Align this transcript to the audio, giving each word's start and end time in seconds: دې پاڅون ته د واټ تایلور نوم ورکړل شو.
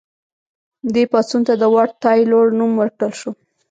دې 0.93 1.03
پاڅون 1.11 1.41
ته 1.47 1.53
د 1.61 1.63
واټ 1.73 1.89
تایلور 2.03 2.45
نوم 2.57 2.71
ورکړل 2.81 3.11
شو. 3.19 3.31